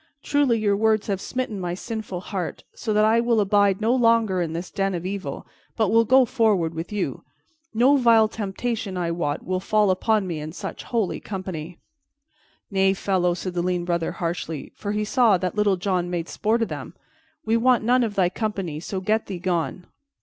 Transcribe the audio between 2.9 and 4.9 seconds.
that I will abide no longer in this